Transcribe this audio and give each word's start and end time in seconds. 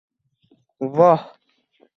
Voh 0.95 1.15